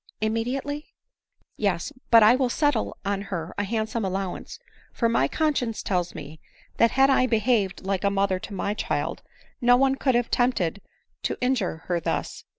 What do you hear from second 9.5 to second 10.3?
no one could